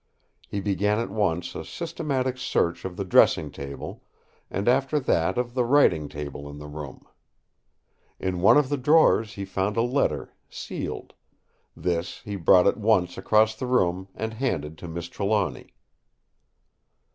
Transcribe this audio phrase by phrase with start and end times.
[0.47, 4.01] He began at once a systematic search of the dressing table,
[4.49, 7.05] and after that of the writing table in the room.
[8.19, 11.13] In one of the drawers he found a letter sealed;
[11.77, 15.75] this he brought at once across the room and handed to Miss Trelawny.